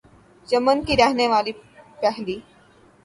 یمن 0.47 0.77
کی 0.85 0.93
رہنے 0.97 1.27
والی 1.27 1.51
پہلی 2.01 2.37